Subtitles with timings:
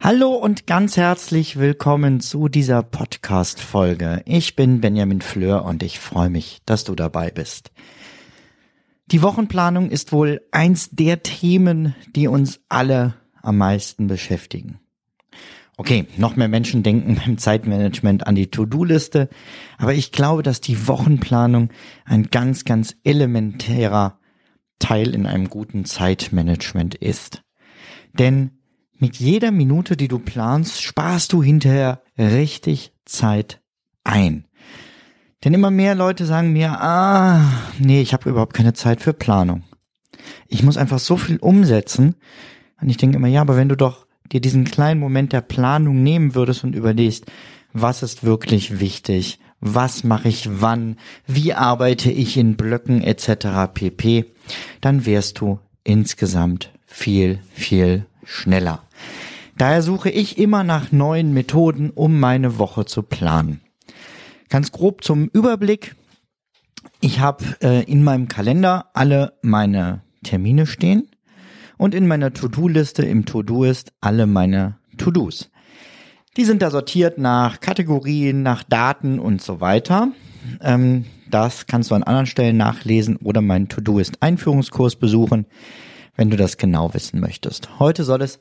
[0.00, 4.22] Hallo und ganz herzlich willkommen zu dieser Podcast-Folge.
[4.24, 7.72] Ich bin Benjamin Fleur und ich freue mich, dass du dabei bist.
[9.06, 14.78] Die Wochenplanung ist wohl eins der Themen, die uns alle am meisten beschäftigen.
[15.76, 19.28] Okay, noch mehr Menschen denken beim Zeitmanagement an die To-Do-Liste,
[19.76, 21.70] aber ich glaube, dass die Wochenplanung
[22.04, 24.20] ein ganz, ganz elementärer
[24.78, 27.42] Teil in einem guten Zeitmanagement ist.
[28.18, 28.50] Denn
[28.98, 33.60] mit jeder Minute, die du planst, sparst du hinterher richtig Zeit
[34.04, 34.46] ein.
[35.44, 37.42] Denn immer mehr Leute sagen mir, ah,
[37.78, 39.64] nee, ich habe überhaupt keine Zeit für Planung.
[40.48, 42.16] Ich muss einfach so viel umsetzen.
[42.80, 46.02] Und ich denke immer, ja, aber wenn du doch dir diesen kleinen Moment der Planung
[46.02, 47.26] nehmen würdest und überlegst,
[47.72, 53.72] was ist wirklich wichtig, was mache ich wann, wie arbeite ich in Blöcken etc.
[53.72, 54.32] pp,
[54.80, 58.82] dann wärst du insgesamt viel, viel schneller.
[59.58, 63.60] Daher suche ich immer nach neuen Methoden, um meine Woche zu planen.
[64.48, 65.94] Ganz grob zum Überblick.
[67.00, 71.08] Ich habe äh, in meinem Kalender alle meine Termine stehen
[71.78, 75.50] und in meiner To-Do-Liste im To-Do ist alle meine To-Dos.
[76.36, 80.08] Die sind da sortiert nach Kategorien, nach Daten und so weiter.
[80.60, 85.46] Ähm, das kannst du an anderen Stellen nachlesen oder meinen To-Do ist Einführungskurs besuchen,
[86.16, 87.78] wenn du das genau wissen möchtest.
[87.78, 88.40] Heute soll es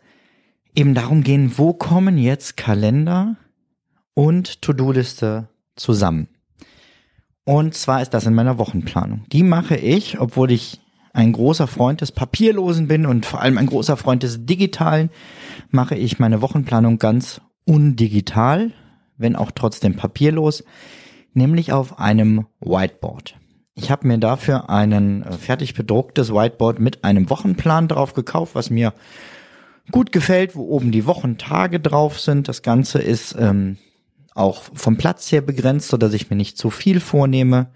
[0.76, 3.36] eben darum gehen, wo kommen jetzt Kalender
[4.14, 6.28] und To-Do-Liste zusammen.
[7.44, 9.26] Und zwar ist das in meiner Wochenplanung.
[9.32, 10.82] Die mache ich, obwohl ich
[11.14, 15.10] ein großer Freund des Papierlosen bin und vor allem ein großer Freund des Digitalen,
[15.70, 18.72] mache ich meine Wochenplanung ganz undigital,
[19.18, 20.64] wenn auch trotzdem papierlos,
[21.36, 23.36] nämlich auf einem Whiteboard.
[23.76, 28.70] Ich habe mir dafür einen äh, fertig bedrucktes Whiteboard mit einem Wochenplan drauf gekauft, was
[28.70, 28.94] mir
[29.92, 32.48] gut gefällt, wo oben die Wochentage drauf sind.
[32.48, 33.78] Das Ganze ist ähm,
[34.34, 37.68] auch vom Platz her begrenzt, so dass ich mir nicht zu viel vornehme.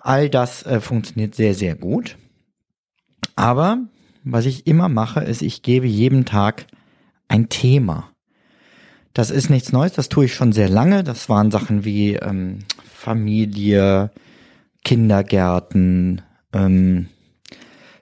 [0.00, 2.16] All das äh, funktioniert sehr, sehr gut.
[3.34, 3.78] Aber
[4.24, 6.66] was ich immer mache, ist, ich gebe jedem Tag
[7.28, 8.10] ein Thema.
[9.18, 11.02] Das ist nichts Neues, das tue ich schon sehr lange.
[11.02, 14.12] Das waren Sachen wie ähm, Familie,
[14.84, 17.08] Kindergärten, ähm,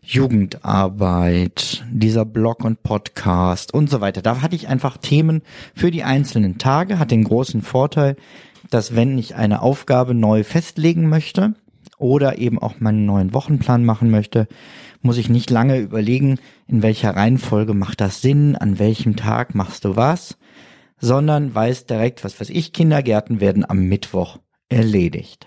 [0.02, 4.20] Jugendarbeit, dieser Blog und Podcast und so weiter.
[4.20, 5.40] Da hatte ich einfach Themen
[5.74, 8.16] für die einzelnen Tage, hat den großen Vorteil,
[8.68, 11.54] dass wenn ich eine Aufgabe neu festlegen möchte
[11.96, 14.48] oder eben auch meinen neuen Wochenplan machen möchte,
[15.00, 16.38] muss ich nicht lange überlegen,
[16.68, 20.36] in welcher Reihenfolge macht das Sinn, an welchem Tag machst du was,
[20.98, 25.46] sondern weiß direkt, was weiß ich, Kindergärten werden am Mittwoch erledigt.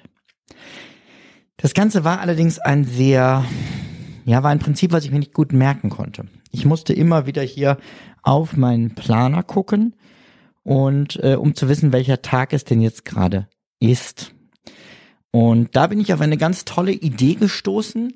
[1.57, 3.43] Das Ganze war allerdings ein sehr
[4.29, 6.27] ja, war ein Prinzip, was ich mir nicht gut merken konnte.
[6.51, 7.77] Ich musste immer wieder hier
[8.21, 9.95] auf meinen Planer gucken
[10.61, 13.47] und äh, um zu wissen, welcher Tag es denn jetzt gerade
[13.79, 14.35] ist.
[15.31, 18.13] Und da bin ich auf eine ganz tolle Idee gestoßen,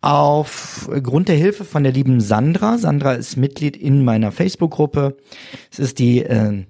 [0.00, 2.76] aufgrund der Hilfe von der lieben Sandra.
[2.76, 5.16] Sandra ist Mitglied in meiner Facebook-Gruppe.
[5.70, 6.64] Es ist die äh,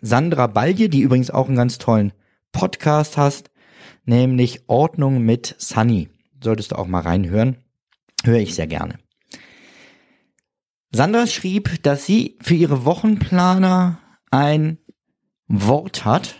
[0.00, 2.12] Sandra Balje, die übrigens auch einen ganz tollen
[2.52, 3.50] Podcast hast,
[4.04, 6.08] nämlich Ordnung mit Sunny.
[6.42, 7.56] Solltest du auch mal reinhören
[8.26, 8.98] höre ich sehr gerne.
[10.92, 13.98] Sandra schrieb, dass sie für ihre Wochenplaner
[14.30, 14.78] ein
[15.48, 16.36] Wort hat.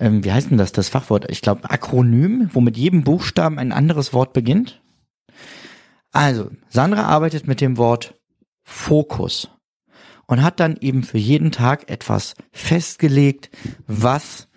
[0.00, 1.30] Ähm, wie heißt denn das, das Fachwort?
[1.30, 4.80] Ich glaube Akronym, wo mit jedem Buchstaben ein anderes Wort beginnt.
[6.12, 8.14] Also, Sandra arbeitet mit dem Wort
[8.64, 9.50] Fokus
[10.32, 13.50] und hat dann eben für jeden Tag etwas festgelegt,
[13.86, 14.48] was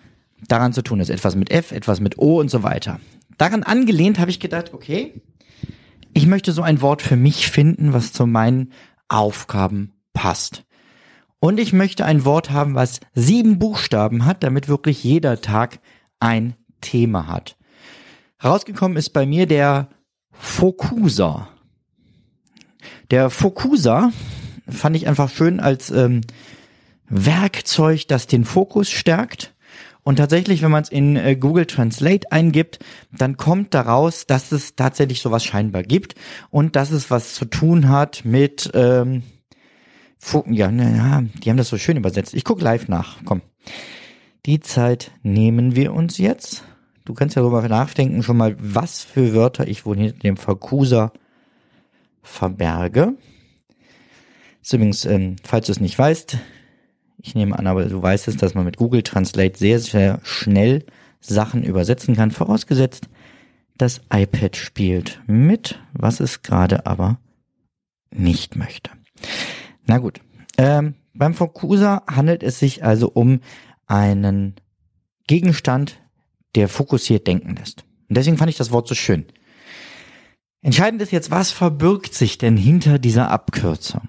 [0.48, 1.10] daran zu tun ist.
[1.10, 2.98] Etwas mit F, etwas mit O und so weiter.
[3.36, 5.20] Daran angelehnt habe ich gedacht, okay,
[6.14, 8.72] ich möchte so ein Wort für mich finden, was zu meinen
[9.08, 10.64] Aufgaben passt.
[11.40, 15.80] Und ich möchte ein Wort haben, was sieben Buchstaben hat, damit wirklich jeder Tag
[16.20, 17.58] ein Thema hat.
[18.42, 19.90] Rausgekommen ist bei mir der
[20.32, 21.50] Fokuser.
[23.10, 24.10] Der Fokuser
[24.68, 26.22] fand ich einfach schön als ähm,
[27.08, 29.54] Werkzeug, das den Fokus stärkt
[30.02, 32.78] Und tatsächlich, wenn man es in äh, Google Translate eingibt,
[33.12, 36.14] dann kommt daraus, dass es tatsächlich sowas scheinbar gibt
[36.50, 39.22] und dass es was zu tun hat mit, ähm,
[40.46, 42.34] ja, ja, die haben das so schön übersetzt.
[42.34, 43.18] Ich guck live nach.
[43.24, 43.42] Komm.
[44.46, 46.62] Die Zeit nehmen wir uns jetzt.
[47.04, 51.12] Du kannst ja darüber nachdenken, schon mal, was für Wörter ich wohl hinter dem Verkuser
[52.22, 53.14] verberge.
[54.66, 56.38] Ist übrigens, ähm, falls du es nicht weißt,
[57.22, 60.84] ich nehme an, aber du weißt es, dass man mit Google Translate sehr, sehr schnell
[61.20, 63.08] Sachen übersetzen kann, vorausgesetzt,
[63.78, 67.20] das iPad spielt mit, was es gerade aber
[68.10, 68.90] nicht möchte.
[69.84, 70.20] Na gut,
[70.58, 73.42] ähm, beim Fokuser handelt es sich also um
[73.86, 74.56] einen
[75.28, 76.00] Gegenstand,
[76.56, 77.84] der fokussiert denken lässt.
[78.08, 79.26] Und deswegen fand ich das Wort so schön.
[80.60, 84.08] Entscheidend ist jetzt, was verbirgt sich denn hinter dieser Abkürzung?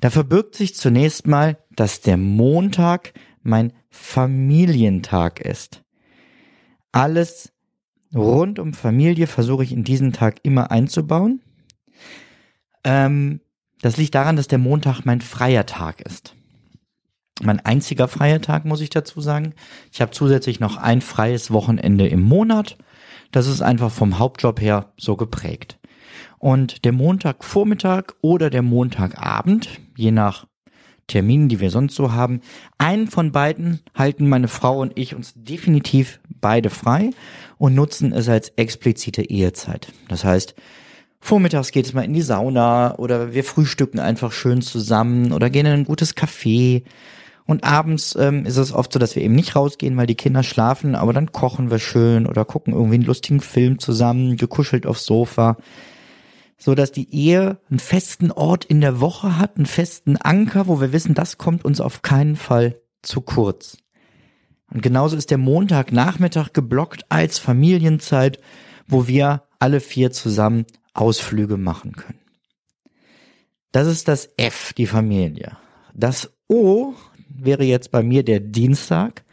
[0.00, 3.12] Da verbirgt sich zunächst mal, dass der Montag
[3.42, 5.82] mein Familientag ist.
[6.92, 7.52] Alles
[8.14, 11.40] rund um Familie versuche ich in diesen Tag immer einzubauen.
[12.84, 13.40] Ähm,
[13.80, 16.34] das liegt daran, dass der Montag mein freier Tag ist.
[17.42, 19.54] Mein einziger freier Tag, muss ich dazu sagen.
[19.92, 22.76] Ich habe zusätzlich noch ein freies Wochenende im Monat.
[23.32, 25.78] Das ist einfach vom Hauptjob her so geprägt.
[26.38, 30.46] Und der Montagvormittag oder der Montagabend, je nach
[31.06, 32.40] Terminen, die wir sonst so haben,
[32.78, 37.10] einen von beiden halten meine Frau und ich uns definitiv beide frei
[37.58, 39.92] und nutzen es als explizite Ehezeit.
[40.08, 40.54] Das heißt,
[41.20, 45.66] vormittags geht es mal in die Sauna oder wir frühstücken einfach schön zusammen oder gehen
[45.66, 46.82] in ein gutes Café.
[47.44, 50.42] Und abends ähm, ist es oft so, dass wir eben nicht rausgehen, weil die Kinder
[50.44, 55.04] schlafen, aber dann kochen wir schön oder gucken irgendwie einen lustigen Film zusammen, gekuschelt aufs
[55.04, 55.56] Sofa
[56.62, 60.80] so dass die Ehe einen festen Ort in der Woche hat, einen festen Anker, wo
[60.80, 63.78] wir wissen, das kommt uns auf keinen Fall zu kurz.
[64.72, 68.38] Und genauso ist der Montagnachmittag geblockt als Familienzeit,
[68.86, 70.64] wo wir alle vier zusammen
[70.94, 72.20] Ausflüge machen können.
[73.72, 75.56] Das ist das F, die Familie.
[75.94, 76.94] Das O
[77.28, 79.24] wäre jetzt bei mir der Dienstag.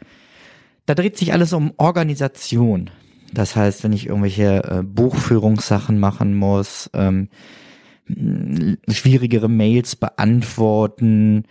[0.84, 2.90] Da dreht sich alles um Organisation.
[3.32, 7.28] Das heißt, wenn ich irgendwelche äh, Buchführungssachen machen muss, ähm,
[8.88, 11.44] schwierigere Mails beantworten,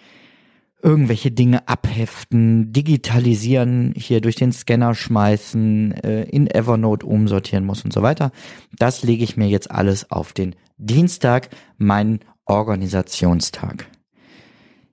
[0.82, 7.94] irgendwelche Dinge abheften, digitalisieren, hier durch den Scanner schmeißen, äh, in Evernote umsortieren muss und
[7.94, 8.32] so weiter.
[8.78, 13.88] Das lege ich mir jetzt alles auf den Dienstag, meinen Organisationstag.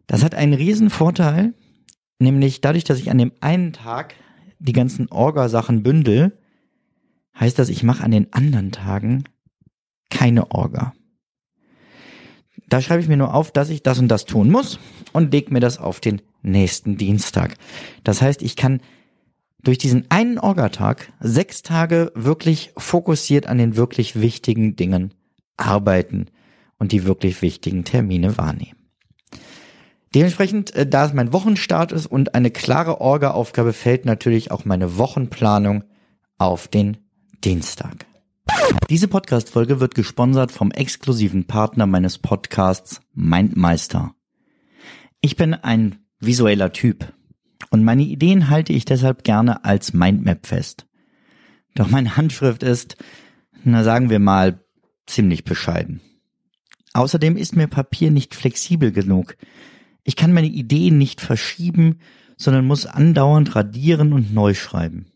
[0.06, 1.54] Das hat einen riesen Vorteil,
[2.18, 4.14] nämlich dadurch, dass ich an dem einen Tag
[4.58, 6.38] die ganzen Orga-Sachen bündel,
[7.38, 9.24] heißt das, ich mache an den anderen Tagen
[10.10, 10.92] keine Orga.
[12.68, 14.78] Da schreibe ich mir nur auf, dass ich das und das tun muss
[15.12, 17.54] und leg mir das auf den nächsten Dienstag.
[18.02, 18.80] Das heißt, ich kann
[19.62, 25.14] durch diesen einen Orgatag sechs Tage wirklich fokussiert an den wirklich wichtigen Dingen
[25.56, 26.26] arbeiten
[26.78, 28.76] und die wirklich wichtigen Termine wahrnehmen.
[30.14, 34.98] Dementsprechend, äh, da es mein Wochenstart ist und eine klare Orga-Aufgabe fällt natürlich auch meine
[34.98, 35.84] Wochenplanung
[36.38, 37.06] auf den
[37.44, 38.06] Dienstag.
[38.90, 44.14] Diese Podcast-Folge wird gesponsert vom exklusiven Partner meines Podcasts Mindmeister.
[45.20, 47.12] Ich bin ein visueller Typ
[47.70, 50.86] und meine Ideen halte ich deshalb gerne als Mindmap fest.
[51.74, 52.96] Doch meine Handschrift ist,
[53.64, 54.64] na sagen wir mal,
[55.06, 56.00] ziemlich bescheiden.
[56.94, 59.36] Außerdem ist mir Papier nicht flexibel genug.
[60.05, 61.98] Ich kann meine Ideen nicht verschieben,
[62.36, 65.06] sondern muss andauernd radieren und neu schreiben.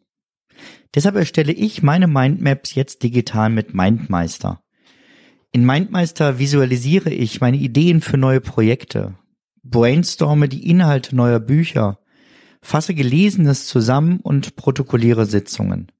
[0.94, 4.62] Deshalb erstelle ich meine Mindmaps jetzt digital mit Mindmeister.
[5.52, 9.14] In Mindmeister visualisiere ich meine Ideen für neue Projekte,
[9.62, 11.98] brainstorme die Inhalte neuer Bücher,
[12.62, 15.90] fasse Gelesenes zusammen und protokolliere Sitzungen.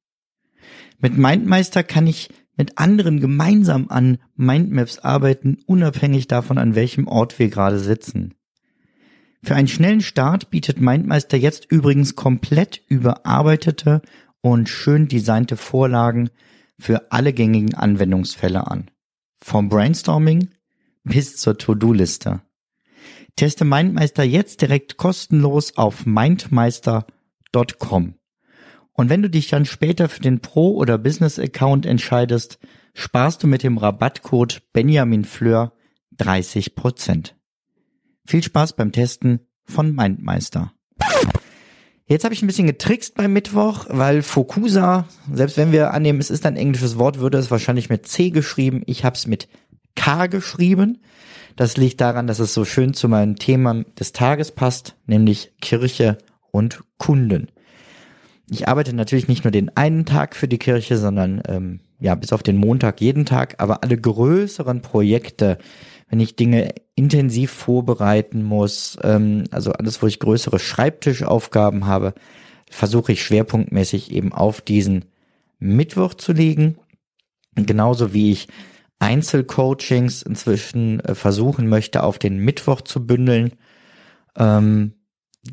[0.98, 7.38] Mit Mindmeister kann ich mit anderen gemeinsam an Mindmaps arbeiten, unabhängig davon, an welchem Ort
[7.38, 8.34] wir gerade sitzen.
[9.42, 14.02] Für einen schnellen Start bietet Mindmeister jetzt übrigens komplett überarbeitete
[14.42, 16.30] und schön designte Vorlagen
[16.78, 18.90] für alle gängigen Anwendungsfälle an.
[19.42, 20.50] Vom Brainstorming
[21.04, 22.40] bis zur To-Do-Liste.
[23.36, 28.14] Teste Mindmeister jetzt direkt kostenlos auf mindmeister.com.
[28.92, 32.58] Und wenn du dich dann später für den Pro- oder Business-Account entscheidest,
[32.92, 35.72] sparst du mit dem Rabattcode Benjamin Fleur
[36.18, 37.32] 30%.
[38.26, 40.74] Viel Spaß beim Testen von Mindmeister.
[42.10, 46.28] Jetzt habe ich ein bisschen getrickst beim Mittwoch, weil Fokusa, selbst wenn wir annehmen, es
[46.28, 48.82] ist ein englisches Wort, würde es wahrscheinlich mit C geschrieben.
[48.86, 49.46] Ich habe es mit
[49.94, 50.98] K geschrieben.
[51.54, 56.18] Das liegt daran, dass es so schön zu meinem Thema des Tages passt, nämlich Kirche
[56.50, 57.46] und Kunden.
[58.50, 62.32] Ich arbeite natürlich nicht nur den einen Tag für die Kirche, sondern ähm, ja, bis
[62.32, 65.58] auf den Montag jeden Tag, aber alle größeren Projekte,
[66.08, 72.14] wenn ich Dinge intensiv vorbereiten muss, ähm, also alles, wo ich größere Schreibtischaufgaben habe,
[72.70, 75.04] versuche ich schwerpunktmäßig eben auf diesen
[75.60, 76.76] Mittwoch zu legen.
[77.54, 78.48] Genauso wie ich
[78.98, 83.52] Einzelcoachings inzwischen äh, versuchen möchte, auf den Mittwoch zu bündeln,
[84.36, 84.94] ähm,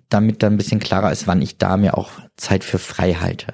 [0.10, 3.54] damit dann ein bisschen klarer ist, wann ich da mir auch Zeit für frei halte.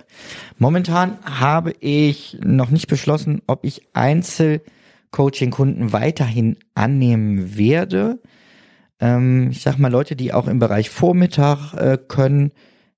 [0.58, 8.20] Momentan habe ich noch nicht beschlossen, ob ich Einzelcoaching-Kunden weiterhin annehmen werde.
[9.00, 12.52] Ähm, ich sag mal, Leute, die auch im Bereich Vormittag äh, können,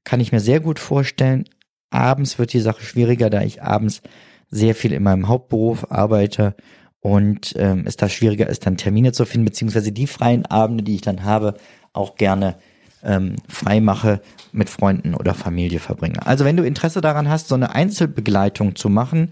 [0.06, 1.46] kann ich mir sehr gut vorstellen.
[1.89, 4.01] Abends wird die Sache schwieriger, da ich abends
[4.50, 6.56] sehr viel in meinem Hauptberuf arbeite
[7.01, 10.96] und ähm, es da schwieriger ist, dann Termine zu finden, beziehungsweise die freien Abende, die
[10.96, 11.56] ich dann habe,
[11.94, 12.58] auch gerne
[13.05, 14.21] ähm, frei mache,
[14.51, 16.25] mit Freunden oder Familie verbringe.
[16.25, 19.31] Also wenn du Interesse daran hast, so eine Einzelbegleitung zu machen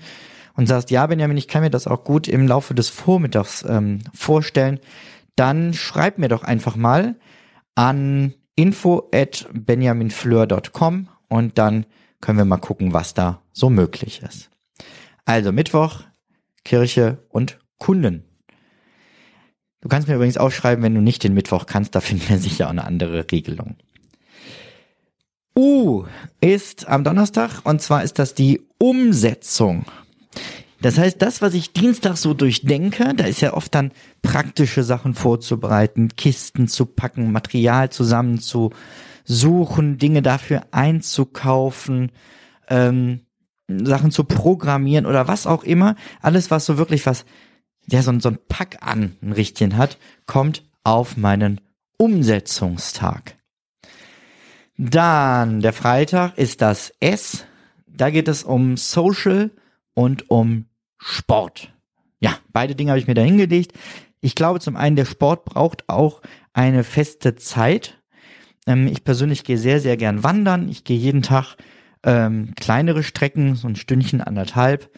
[0.56, 4.00] und sagst, ja, Benjamin, ich kann mir das auch gut im Laufe des Vormittags ähm,
[4.14, 4.80] vorstellen,
[5.36, 7.16] dann schreib mir doch einfach mal
[7.76, 9.10] an info
[11.28, 11.86] und dann
[12.22, 14.50] können wir mal gucken, was da so möglich ist.
[15.26, 16.02] Also Mittwoch,
[16.64, 18.26] Kirche und Kunden.
[19.84, 22.38] Du kannst mir übrigens auch schreiben, wenn du nicht den Mittwoch kannst, da finden wir
[22.38, 23.76] sicher auch eine andere Regelung.
[25.58, 26.06] U
[26.40, 29.84] ist am Donnerstag und zwar ist das die Umsetzung.
[30.82, 35.16] Das heißt, das, was ich Dienstag so durchdenke, da ist ja oft dann praktische Sachen
[35.16, 42.14] vorzubereiten, Kisten zu packen, Material zusammenzusuchen, Dinge dafür einzukaufen,
[42.70, 43.20] ähm,
[43.68, 45.98] Sachen zu programmieren oder was auch immer.
[46.22, 47.26] Alles, was so wirklich was
[47.88, 51.62] der so, so ein Pack an ein Richtchen hat, kommt auf meinen
[51.98, 53.38] Umsetzungstag.
[54.78, 57.46] Dann der Freitag ist das S.
[57.88, 59.52] Da geht es um Social
[59.94, 60.66] und um
[60.98, 61.74] Sport.
[62.20, 63.74] Ja, beide Dinge habe ich mir da hingelegt.
[64.22, 66.22] Ich glaube zum einen, der Sport braucht auch
[66.54, 68.02] eine feste Zeit.
[68.66, 70.70] Ähm, ich persönlich gehe sehr, sehr gern wandern.
[70.70, 71.56] Ich gehe jeden Tag
[72.04, 74.90] ähm, kleinere Strecken, so ein Stündchen, anderthalb.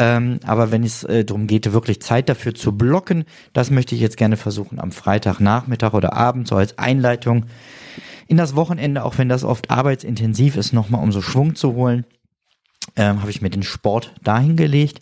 [0.00, 4.00] Ähm, aber wenn es äh, darum geht, wirklich Zeit dafür zu blocken, das möchte ich
[4.00, 7.46] jetzt gerne versuchen am Freitagnachmittag oder Abend, so als Einleitung
[8.28, 12.04] in das Wochenende, auch wenn das oft arbeitsintensiv ist, nochmal um so Schwung zu holen,
[12.94, 15.00] ähm, habe ich mir den Sport dahin gelegt.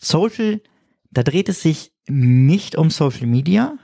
[0.00, 0.62] Social,
[1.10, 3.74] da dreht es sich nicht um Social Media.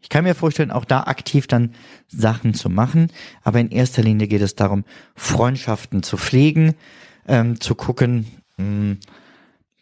[0.00, 1.74] Ich kann mir vorstellen, auch da aktiv dann
[2.08, 6.74] Sachen zu machen, aber in erster Linie geht es darum, Freundschaften zu pflegen,
[7.28, 8.98] ähm, zu gucken, mh, hm,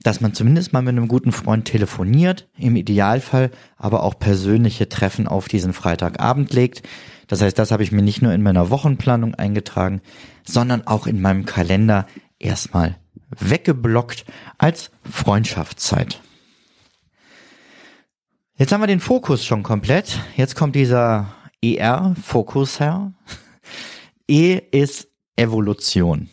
[0.03, 5.27] dass man zumindest mal mit einem guten Freund telefoniert, im Idealfall aber auch persönliche Treffen
[5.27, 6.87] auf diesen Freitagabend legt.
[7.27, 10.03] Das heißt, das habe ich mir nicht nur in meiner Wochenplanung eingetragen,
[10.47, 12.07] sondern auch in meinem Kalender
[12.39, 12.97] erstmal
[13.39, 14.25] weggeblockt
[14.59, 16.21] als Freundschaftszeit.
[18.57, 20.21] Jetzt haben wir den Fokus schon komplett.
[20.37, 23.13] Jetzt kommt dieser ER-Fokus her.
[24.29, 26.29] E ist Evolution.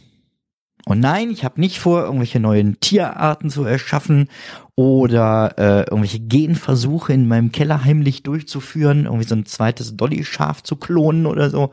[0.92, 4.28] Und nein, ich habe nicht vor, irgendwelche neuen Tierarten zu erschaffen
[4.76, 10.76] oder äh, irgendwelche Genversuche in meinem Keller heimlich durchzuführen, irgendwie so ein zweites Dolly-Schaf zu
[10.76, 11.72] klonen oder so.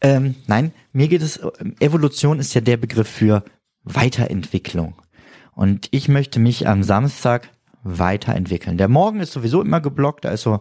[0.00, 1.40] Ähm, nein, mir geht es,
[1.80, 3.42] Evolution ist ja der Begriff für
[3.82, 4.94] Weiterentwicklung.
[5.56, 7.50] Und ich möchte mich am Samstag
[7.82, 8.78] weiterentwickeln.
[8.78, 10.60] Der Morgen ist sowieso immer geblockt, da ist so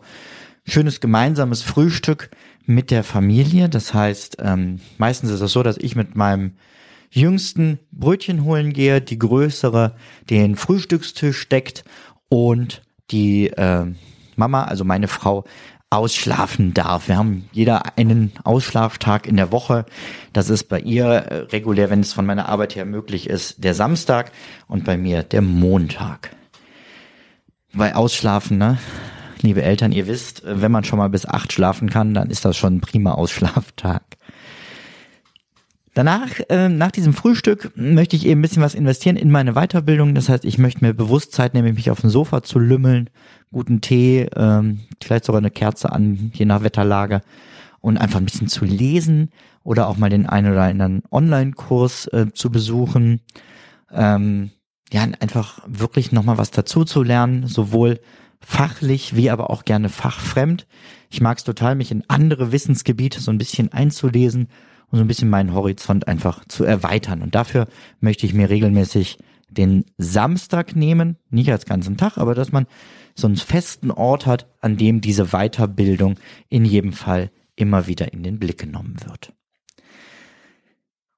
[0.65, 2.31] schönes gemeinsames Frühstück
[2.65, 3.69] mit der Familie.
[3.69, 6.53] Das heißt, ähm, meistens ist es so, dass ich mit meinem
[7.09, 9.95] Jüngsten Brötchen holen gehe, die größere
[10.29, 11.83] den Frühstückstisch deckt
[12.29, 13.85] und die äh,
[14.35, 15.45] Mama, also meine Frau,
[15.89, 17.07] ausschlafen darf.
[17.07, 19.85] Wir haben jeder einen Ausschlaftag in der Woche.
[20.33, 23.73] Das ist bei ihr äh, regulär, wenn es von meiner Arbeit her möglich ist, der
[23.73, 24.31] Samstag
[24.67, 26.35] und bei mir der Montag.
[27.73, 28.77] Weil Ausschlafen, ne?
[29.41, 32.57] Liebe Eltern, ihr wisst, wenn man schon mal bis acht schlafen kann, dann ist das
[32.57, 34.03] schon ein prima Ausschlaftag.
[35.99, 40.15] Danach, äh, nach diesem Frühstück, möchte ich eben ein bisschen was investieren in meine Weiterbildung.
[40.15, 43.09] Das heißt, ich möchte mir bewusst Zeit nehmen, mich auf dem Sofa zu lümmeln,
[43.51, 47.19] guten Tee, ähm, vielleicht sogar eine Kerze an, je nach Wetterlage
[47.81, 49.31] und einfach ein bisschen zu lesen
[49.65, 53.19] oder auch mal den einen oder anderen Online-Kurs äh, zu besuchen.
[53.91, 54.51] Ähm,
[54.93, 57.99] ja, einfach wirklich nochmal was dazu zu lernen, sowohl
[58.39, 60.65] fachlich wie aber auch gerne fachfremd.
[61.09, 64.47] Ich mag es total, mich in andere Wissensgebiete so ein bisschen einzulesen
[64.91, 67.21] um so ein bisschen meinen Horizont einfach zu erweitern.
[67.21, 67.67] Und dafür
[67.99, 69.17] möchte ich mir regelmäßig
[69.49, 72.67] den Samstag nehmen, nicht als ganzen Tag, aber dass man
[73.15, 76.15] so einen festen Ort hat, an dem diese Weiterbildung
[76.49, 79.33] in jedem Fall immer wieder in den Blick genommen wird.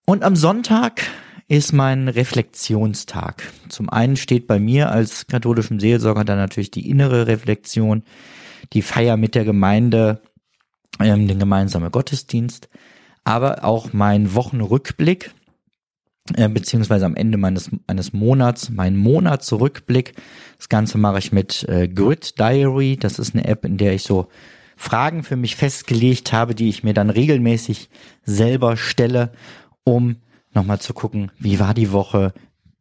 [0.05, 1.03] Und am Sonntag
[1.47, 3.43] ist mein Reflexionstag.
[3.69, 8.03] Zum einen steht bei mir als katholischem Seelsorger dann natürlich die innere Reflexion,
[8.73, 10.21] die Feier mit der Gemeinde,
[10.99, 12.69] ähm, den gemeinsamen Gottesdienst,
[13.23, 15.31] aber auch mein Wochenrückblick,
[16.35, 20.13] äh, beziehungsweise am Ende meines, eines Monats, mein Monatsrückblick.
[20.57, 22.97] Das Ganze mache ich mit äh, Grid Diary.
[22.97, 24.27] Das ist eine App, in der ich so
[24.77, 27.89] Fragen für mich festgelegt habe, die ich mir dann regelmäßig
[28.23, 29.31] selber stelle,
[29.83, 30.17] um
[30.53, 32.33] nochmal zu gucken, wie war die Woche,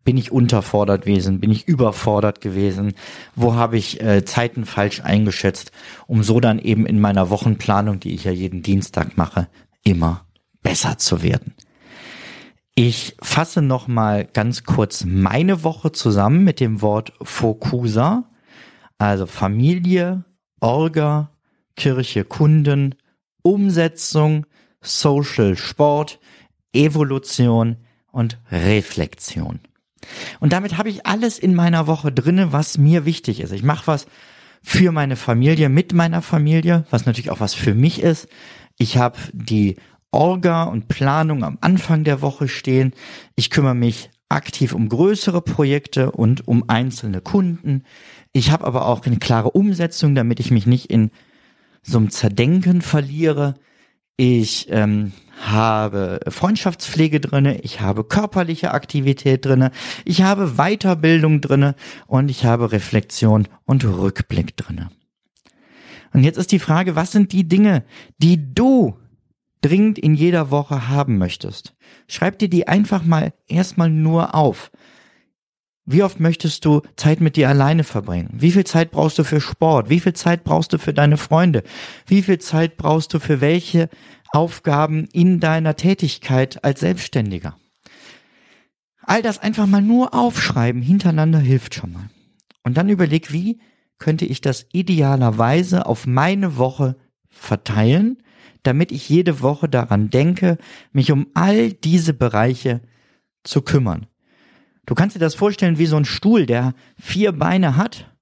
[0.03, 2.95] bin ich unterfordert gewesen, bin ich überfordert gewesen,
[3.37, 5.73] wo habe ich äh, Zeiten falsch eingeschätzt,
[6.07, 9.49] um so dann eben in meiner Wochenplanung, die ich ja jeden Dienstag mache,
[9.85, 10.27] immer
[10.63, 11.55] besser zu werden.
[12.75, 18.31] Ich fasse noch mal ganz kurz meine Woche zusammen mit dem Wort Fokusa,
[18.99, 20.25] also Familie,
[20.61, 21.31] Orga,
[21.77, 22.95] Kirche, Kunden,
[23.43, 24.47] Umsetzung,
[24.81, 26.21] Social, Sport,
[26.73, 27.77] Evolution
[28.13, 29.61] und Reflexion.
[30.41, 33.53] Und damit habe ich alles in meiner Woche drinne, was mir wichtig ist.
[33.53, 34.07] Ich mache was
[34.63, 38.29] für meine Familie, mit meiner Familie, was natürlich auch was für mich ist.
[38.79, 39.77] Ich habe die
[40.11, 42.93] Orga und Planung am Anfang der Woche stehen.
[43.37, 47.85] Ich kümmere mich aktiv um größere Projekte und um einzelne Kunden.
[48.33, 51.11] Ich habe aber auch eine klare Umsetzung, damit ich mich nicht in
[51.83, 53.55] so einem Zerdenken verliere.
[54.17, 59.73] Ich ähm, habe Freundschaftspflege drinne, ich habe körperliche Aktivität drinne,
[60.05, 61.75] ich habe Weiterbildung drinne
[62.07, 64.91] und ich habe Reflexion und Rückblick drinne.
[66.13, 67.85] Und jetzt ist die Frage, was sind die Dinge,
[68.19, 68.97] die du
[69.61, 71.75] dringend in jeder Woche haben möchtest?
[72.09, 74.71] Schreib dir die einfach mal erstmal nur auf.
[75.87, 78.31] Wie oft möchtest du Zeit mit dir alleine verbringen?
[78.33, 79.91] Wie viel Zeit brauchst du für Sport?
[79.91, 81.63] Wie viel Zeit brauchst du für deine Freunde?
[82.07, 83.89] Wie viel Zeit brauchst du für welche
[84.33, 87.57] Aufgaben in deiner Tätigkeit als Selbstständiger?
[89.03, 92.11] All das einfach mal nur aufschreiben hintereinander hilft schon mal.
[92.63, 93.59] Und dann überleg, wie
[93.99, 96.97] könnte ich das idealerweise auf meine Woche
[97.29, 98.23] verteilen,
[98.63, 100.59] damit ich jede Woche daran denke,
[100.93, 102.81] mich um all diese Bereiche
[103.45, 104.07] zu kümmern.
[104.87, 108.15] Du kannst dir das vorstellen wie so ein Stuhl, der vier Beine hat.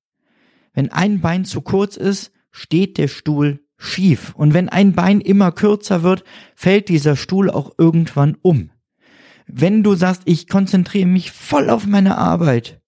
[0.74, 4.35] Wenn ein Bein zu kurz ist, steht der Stuhl schief.
[4.35, 8.70] Und wenn ein Bein immer kürzer wird, fällt dieser Stuhl auch irgendwann um.
[9.46, 12.81] Wenn du sagst, ich konzentriere mich voll auf meine Arbeit,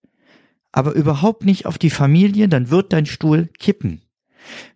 [0.73, 4.03] aber überhaupt nicht auf die Familie, dann wird dein Stuhl kippen.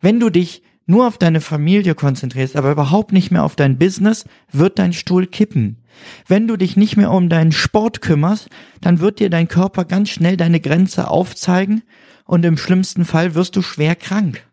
[0.01, 4.25] Wenn du dich nur auf deine Familie konzentrierst, aber überhaupt nicht mehr auf dein Business,
[4.53, 5.79] wird dein Stuhl kippen.
[6.27, 8.49] Wenn du dich nicht mehr um deinen Sport kümmerst,
[8.81, 11.83] dann wird dir dein Körper ganz schnell deine Grenze aufzeigen
[12.25, 14.47] und im schlimmsten Fall wirst du schwer krank.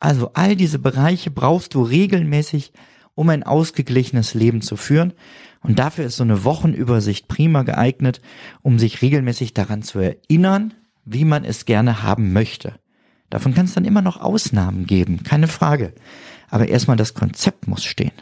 [0.00, 2.72] Also all diese Bereiche brauchst du regelmäßig,
[3.14, 5.12] um ein ausgeglichenes Leben zu führen.
[5.62, 8.20] Und dafür ist so eine Wochenübersicht prima geeignet,
[8.62, 12.74] um sich regelmäßig daran zu erinnern, wie man es gerne haben möchte.
[13.34, 15.92] Davon kann es dann immer noch Ausnahmen geben, keine Frage.
[16.50, 18.12] Aber erstmal das Konzept muss stehen.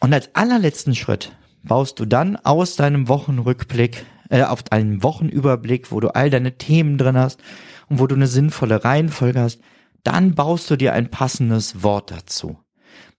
[0.00, 6.00] Und als allerletzten Schritt baust du dann aus deinem Wochenrückblick, äh, auf deinen Wochenüberblick, wo
[6.00, 7.40] du all deine Themen drin hast
[7.88, 9.62] und wo du eine sinnvolle Reihenfolge hast,
[10.04, 12.58] dann baust du dir ein passendes Wort dazu.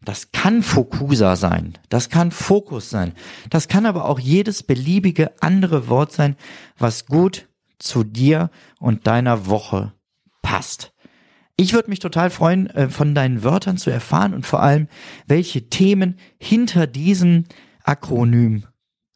[0.05, 3.13] Das kann Fokusa sein, das kann Fokus sein,
[3.49, 6.35] das kann aber auch jedes beliebige andere Wort sein,
[6.77, 7.47] was gut
[7.79, 9.93] zu dir und deiner Woche
[10.43, 10.93] passt.
[11.55, 14.87] Ich würde mich total freuen, äh, von deinen Wörtern zu erfahren und vor allem,
[15.27, 17.45] welche Themen hinter diesem
[17.83, 18.65] Akronym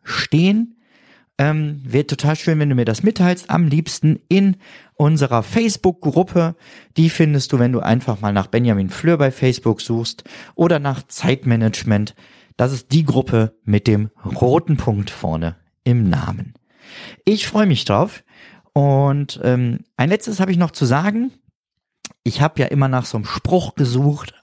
[0.04, 0.76] stehen.
[1.40, 3.50] Ähm, Wäre total schön, wenn du mir das mitteilst.
[3.50, 4.58] Am liebsten in
[4.96, 6.56] unserer Facebook-Gruppe.
[6.96, 10.24] Die findest du, wenn du einfach mal nach Benjamin Fleur bei Facebook suchst
[10.56, 12.16] oder nach Zeitmanagement.
[12.56, 16.54] Das ist die Gruppe mit dem roten Punkt vorne im Namen.
[17.24, 18.24] Ich freue mich drauf.
[18.78, 21.32] Und ähm, ein letztes habe ich noch zu sagen
[22.28, 24.34] ich habe ja immer nach so einem Spruch gesucht,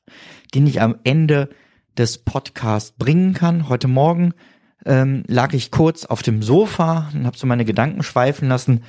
[0.54, 1.50] den ich am Ende
[1.98, 3.68] des Podcasts bringen kann.
[3.68, 4.32] Heute Morgen
[4.86, 8.84] ähm, lag ich kurz auf dem Sofa und habe so meine Gedanken schweifen lassen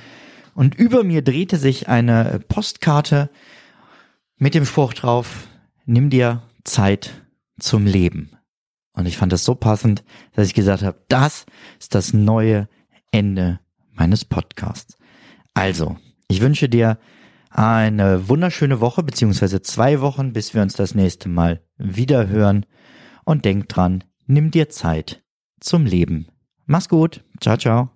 [0.54, 3.28] und über mir drehte sich eine Postkarte
[4.38, 5.46] mit dem Spruch drauf,
[5.84, 7.22] nimm dir Zeit
[7.60, 8.30] zum Leben.
[8.94, 11.44] Und ich fand das so passend, dass ich gesagt habe, das
[11.78, 12.66] ist das neue
[13.12, 13.60] Ende
[13.92, 14.96] meines Podcasts.
[15.56, 15.96] Also,
[16.28, 16.98] ich wünsche dir
[17.48, 22.66] eine wunderschöne Woche beziehungsweise zwei Wochen, bis wir uns das nächste Mal wieder hören.
[23.24, 25.24] Und denk dran, nimm dir Zeit
[25.58, 26.28] zum Leben.
[26.66, 27.24] Mach's gut.
[27.40, 27.95] Ciao, ciao.